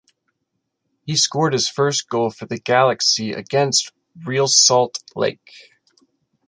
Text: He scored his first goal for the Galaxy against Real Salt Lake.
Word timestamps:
He 1.05 1.15
scored 1.15 1.53
his 1.53 1.69
first 1.69 2.09
goal 2.09 2.31
for 2.31 2.47
the 2.47 2.57
Galaxy 2.57 3.33
against 3.33 3.91
Real 4.25 4.47
Salt 4.47 4.97
Lake. 5.15 5.53